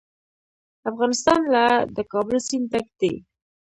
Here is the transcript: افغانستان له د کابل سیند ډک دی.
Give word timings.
افغانستان 0.89 1.39
له 1.53 1.65
د 1.95 1.97
کابل 2.11 2.37
سیند 2.47 2.65
ډک 2.71 2.87
دی. 2.99 3.13